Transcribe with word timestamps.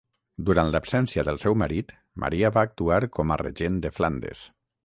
Durant 0.45 0.71
l'absència 0.75 1.25
del 1.27 1.37
seu 1.43 1.57
marit, 1.63 1.93
Maria 2.25 2.53
va 2.57 2.65
actuar 2.71 2.99
com 3.19 3.35
a 3.37 3.41
regent 3.47 3.81
de 3.85 3.97
Flandes. 4.01 4.47